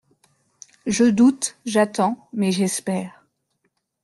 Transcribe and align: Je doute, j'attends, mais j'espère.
Je 0.87 1.03
doute, 1.03 1.59
j'attends, 1.67 2.27
mais 2.33 2.51
j'espère. 2.51 3.23